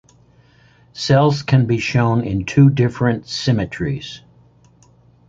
Cells 0.93 1.43
can 1.43 1.67
be 1.67 1.77
shown 1.77 2.23
in 2.23 2.43
two 2.43 2.71
different 2.71 3.27
symmetries. 3.27 4.23